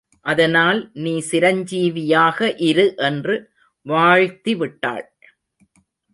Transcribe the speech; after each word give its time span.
அதனால் 0.25 0.79
நீ 0.93 1.13
சிரஞ்சீவியாக 1.31 2.57
இரு 2.61 2.95
என்று 3.09 3.35
வாழ்த்தி 3.85 4.55
விட்டாள். 4.55 5.05